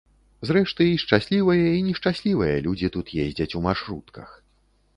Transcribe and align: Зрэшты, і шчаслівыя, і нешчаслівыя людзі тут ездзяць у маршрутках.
Зрэшты, 0.49 0.87
і 0.91 0.95
шчаслівыя, 1.03 1.67
і 1.81 1.85
нешчаслівыя 1.89 2.55
людзі 2.69 2.91
тут 2.99 3.13
ездзяць 3.27 3.51
у 3.61 3.65
маршрутках. 3.69 4.37